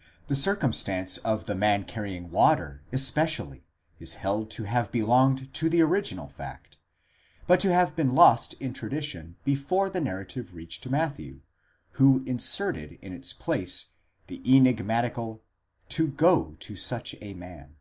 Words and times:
6 0.00 0.10
The 0.28 0.36
circumstance 0.36 1.18
of 1.18 1.44
the 1.44 1.54
man 1.54 1.84
carrying 1.84 2.30
water, 2.30 2.82
especially, 2.92 3.66
is 4.00 4.14
held 4.14 4.50
to 4.52 4.62
have 4.64 4.90
belonged 4.90 5.52
to 5.52 5.68
the 5.68 5.82
original 5.82 6.28
fact, 6.30 6.78
but 7.46 7.60
to 7.60 7.70
have 7.70 7.94
been 7.94 8.14
lost 8.14 8.54
in 8.54 8.72
tradition 8.72 9.36
before 9.44 9.90
the 9.90 10.00
narrative 10.00 10.54
reached 10.54 10.88
Matthew, 10.88 11.42
who 12.00 12.24
inserted 12.24 12.92
in 13.02 13.12
its 13.12 13.34
place 13.34 13.90
the 14.28 14.40
enigmatical 14.46 15.42
ὑπάγετε 15.90 15.90
πρὸς 15.90 15.90
τὸν 16.06 16.12
δεῖνα, 16.14 16.16
go 16.16 16.56
to 16.58 16.74
such 16.74 17.14
a 17.20 17.34
man. 17.34 17.76